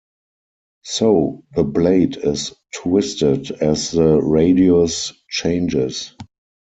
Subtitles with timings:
[0.81, 6.15] So, the blade is twisted as the radius changes.